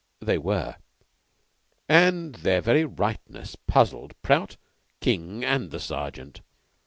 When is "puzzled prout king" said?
3.55-5.45